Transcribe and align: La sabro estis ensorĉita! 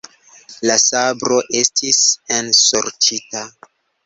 La 0.69 0.77
sabro 0.83 1.37
estis 1.59 2.01
ensorĉita! 2.39 3.47